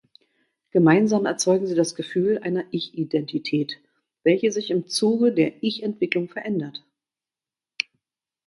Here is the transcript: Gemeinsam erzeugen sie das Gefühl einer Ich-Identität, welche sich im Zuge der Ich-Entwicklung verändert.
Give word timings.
Gemeinsam 0.71 1.27
erzeugen 1.27 1.67
sie 1.67 1.75
das 1.75 1.93
Gefühl 1.93 2.39
einer 2.39 2.63
Ich-Identität, 2.71 3.77
welche 4.23 4.51
sich 4.51 4.71
im 4.71 4.87
Zuge 4.87 5.31
der 5.31 5.61
Ich-Entwicklung 5.61 6.27
verändert. 6.27 6.81